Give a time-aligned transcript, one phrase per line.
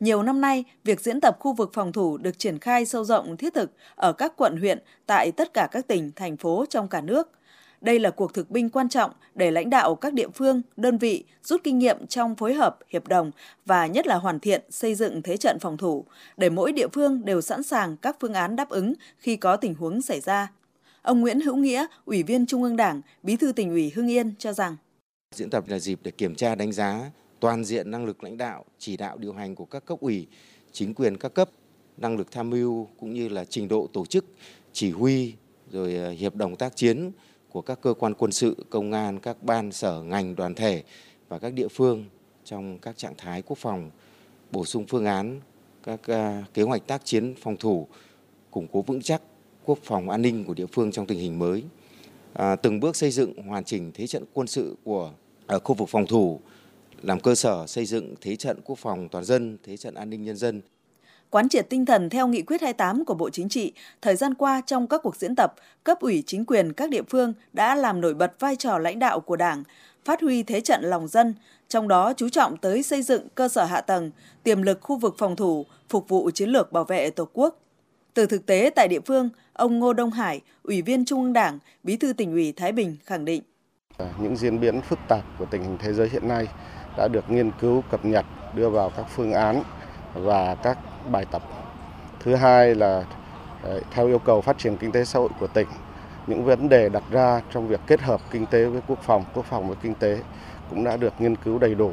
[0.00, 3.36] Nhiều năm nay, việc diễn tập khu vực phòng thủ được triển khai sâu rộng
[3.36, 7.00] thiết thực ở các quận huyện tại tất cả các tỉnh, thành phố trong cả
[7.00, 7.30] nước.
[7.80, 11.24] Đây là cuộc thực binh quan trọng để lãnh đạo các địa phương, đơn vị
[11.42, 13.30] rút kinh nghiệm trong phối hợp, hiệp đồng
[13.66, 16.04] và nhất là hoàn thiện xây dựng thế trận phòng thủ,
[16.36, 19.74] để mỗi địa phương đều sẵn sàng các phương án đáp ứng khi có tình
[19.74, 20.52] huống xảy ra.
[21.02, 24.34] Ông Nguyễn Hữu Nghĩa, Ủy viên Trung ương Đảng, Bí thư tỉnh ủy Hưng Yên
[24.38, 24.76] cho rằng
[25.34, 27.10] Diễn tập là dịp để kiểm tra đánh giá
[27.40, 30.26] toàn diện năng lực lãnh đạo, chỉ đạo điều hành của các cấp ủy,
[30.72, 31.50] chính quyền các cấp,
[31.96, 34.24] năng lực tham mưu cũng như là trình độ tổ chức,
[34.72, 35.34] chỉ huy
[35.70, 37.10] rồi ờ, hiệp đồng tác chiến
[37.48, 40.82] của các cơ quan quân sự, công an, các ban sở ngành đoàn thể
[41.28, 42.04] và các địa phương
[42.44, 43.90] trong các trạng thái quốc phòng,
[44.50, 45.40] bổ sung phương án
[45.82, 47.86] các ờ, kế hoạch tác chiến phòng thủ,
[48.50, 49.22] củng cố vững chắc
[49.64, 51.64] quốc phòng an ninh của địa phương trong tình hình mới.
[52.32, 55.12] À, từng bước xây dựng hoàn chỉnh thế trận quân sự của
[55.46, 56.40] ở khu vực phòng thủ
[57.02, 60.22] làm cơ sở xây dựng thế trận quốc phòng toàn dân, thế trận an ninh
[60.22, 60.60] nhân dân.
[61.30, 64.62] Quán triệt tinh thần theo nghị quyết 28 của Bộ Chính trị, thời gian qua
[64.66, 68.14] trong các cuộc diễn tập, cấp ủy chính quyền các địa phương đã làm nổi
[68.14, 69.62] bật vai trò lãnh đạo của Đảng,
[70.04, 71.34] phát huy thế trận lòng dân,
[71.68, 74.10] trong đó chú trọng tới xây dựng cơ sở hạ tầng,
[74.42, 77.60] tiềm lực khu vực phòng thủ, phục vụ chiến lược bảo vệ Tổ quốc.
[78.14, 81.58] Từ thực tế tại địa phương, ông Ngô Đông Hải, Ủy viên Trung ương Đảng,
[81.82, 83.42] Bí thư tỉnh ủy Thái Bình khẳng định.
[84.20, 86.46] Những diễn biến phức tạp của tình hình thế giới hiện nay
[86.98, 89.62] đã được nghiên cứu cập nhật đưa vào các phương án
[90.14, 90.78] và các
[91.10, 91.42] bài tập.
[92.20, 93.04] Thứ hai là
[93.62, 95.68] ờ, theo yêu cầu phát triển kinh tế xã hội của tỉnh,
[96.26, 99.44] những vấn đề đặt ra trong việc kết hợp kinh tế với quốc phòng, quốc
[99.44, 100.18] phòng với kinh tế
[100.70, 101.92] cũng đã được nghiên cứu đầy đủ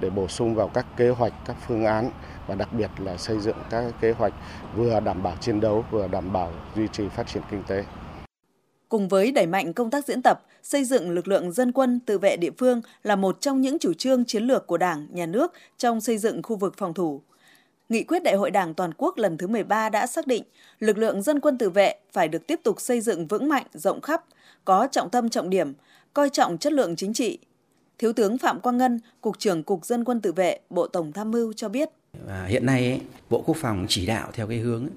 [0.00, 2.10] để bổ sung vào các kế hoạch, các phương án
[2.46, 4.32] và đặc biệt là xây dựng các kế hoạch
[4.76, 7.84] vừa đảm bảo chiến đấu vừa đảm bảo duy trì phát triển kinh tế.
[8.88, 12.18] Cùng với đẩy mạnh công tác diễn tập, xây dựng lực lượng dân quân tự
[12.18, 15.52] vệ địa phương là một trong những chủ trương chiến lược của Đảng, Nhà nước
[15.78, 17.22] trong xây dựng khu vực phòng thủ.
[17.88, 20.42] Nghị quyết Đại hội Đảng toàn quốc lần thứ 13 đã xác định
[20.78, 24.00] lực lượng dân quân tự vệ phải được tiếp tục xây dựng vững mạnh, rộng
[24.00, 24.24] khắp,
[24.64, 25.72] có trọng tâm trọng điểm,
[26.14, 27.38] coi trọng chất lượng chính trị.
[27.98, 31.30] Thiếu tướng Phạm Quang Ngân, Cục trưởng Cục Dân quân tự vệ, Bộ Tổng Tham
[31.30, 31.90] mưu cho biết.
[32.28, 34.88] À, hiện nay ấy, Bộ Quốc phòng chỉ đạo theo cái hướng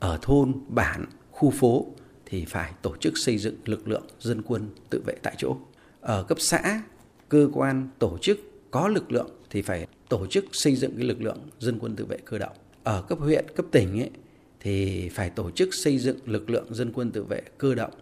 [0.00, 1.86] ở thôn, bản, khu phố
[2.26, 5.56] thì phải tổ chức xây dựng lực lượng dân quân tự vệ tại chỗ.
[6.00, 6.82] Ở cấp xã,
[7.28, 8.40] cơ quan tổ chức
[8.70, 12.04] có lực lượng thì phải tổ chức xây dựng cái lực lượng dân quân tự
[12.04, 12.56] vệ cơ động.
[12.84, 14.10] Ở cấp huyện, cấp tỉnh ấy,
[14.60, 17.92] thì phải tổ chức xây dựng lực lượng dân quân tự vệ cơ động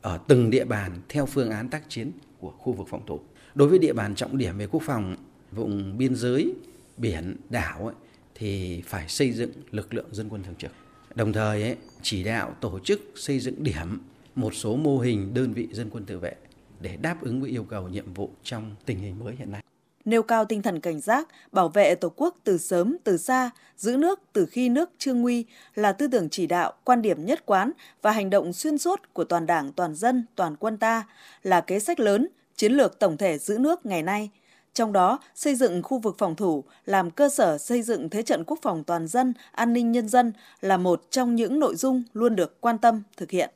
[0.00, 3.20] ở từng địa bàn theo phương án tác chiến của khu vực phòng thủ.
[3.54, 5.16] Đối với địa bàn trọng điểm về quốc phòng,
[5.52, 6.54] vùng biên giới,
[6.96, 7.94] biển, đảo ấy,
[8.34, 10.70] thì phải xây dựng lực lượng dân quân thường trực.
[11.14, 13.98] Đồng thời ấy, chỉ đạo tổ chức xây dựng điểm
[14.34, 16.34] một số mô hình đơn vị dân quân tự vệ
[16.80, 19.62] để đáp ứng với yêu cầu nhiệm vụ trong tình hình mới hiện nay.
[20.04, 23.96] Nêu cao tinh thần cảnh giác, bảo vệ Tổ quốc từ sớm, từ xa, giữ
[23.96, 27.72] nước từ khi nước chưa nguy là tư tưởng chỉ đạo, quan điểm nhất quán
[28.02, 31.06] và hành động xuyên suốt của toàn đảng, toàn dân, toàn quân ta
[31.42, 34.30] là kế sách lớn, chiến lược tổng thể giữ nước ngày nay–
[34.78, 38.44] trong đó, xây dựng khu vực phòng thủ làm cơ sở xây dựng thế trận
[38.46, 42.36] quốc phòng toàn dân, an ninh nhân dân là một trong những nội dung luôn
[42.36, 43.50] được quan tâm thực hiện.